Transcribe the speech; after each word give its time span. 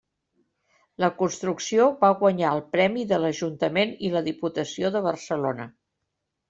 La 1.03 1.09
construcció 1.19 1.85
va 1.99 2.11
guanyar 2.23 2.55
el 2.59 2.63
premi 2.77 3.07
de 3.13 3.23
l'Ajuntament 3.25 3.97
i 4.09 4.13
la 4.17 4.27
Diputació 4.31 4.97
de 4.99 5.09
Barcelona. 5.11 5.75